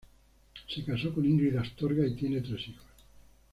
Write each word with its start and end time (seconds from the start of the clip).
Se 0.67 0.83
casó 0.83 1.13
con 1.13 1.25
Ingrid 1.27 1.55
Astorga 1.57 2.07
y 2.07 2.15
tienen 2.15 2.41
tres 2.41 2.67
hijos. 2.69 2.87